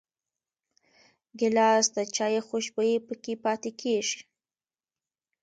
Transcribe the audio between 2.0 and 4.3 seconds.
چايو خوشبويي پکې پاتې کېږي.